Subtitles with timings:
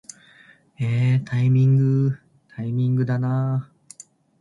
[0.79, 4.01] えータイミングー、タイミングだなー